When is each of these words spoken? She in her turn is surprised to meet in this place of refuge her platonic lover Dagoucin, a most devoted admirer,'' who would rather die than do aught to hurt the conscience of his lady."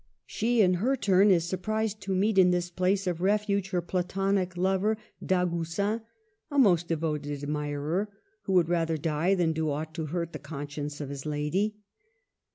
She 0.25 0.61
in 0.61 0.73
her 0.81 0.95
turn 0.95 1.29
is 1.29 1.43
surprised 1.43 2.01
to 2.01 2.15
meet 2.15 2.39
in 2.39 2.49
this 2.49 2.71
place 2.71 3.05
of 3.05 3.21
refuge 3.21 3.69
her 3.69 3.83
platonic 3.83 4.57
lover 4.57 4.97
Dagoucin, 5.23 6.01
a 6.49 6.57
most 6.57 6.87
devoted 6.87 7.43
admirer,'' 7.43 8.09
who 8.45 8.53
would 8.53 8.67
rather 8.67 8.97
die 8.97 9.35
than 9.35 9.53
do 9.53 9.69
aught 9.69 9.93
to 9.93 10.07
hurt 10.07 10.33
the 10.33 10.39
conscience 10.39 11.01
of 11.01 11.09
his 11.09 11.27
lady." 11.27 11.75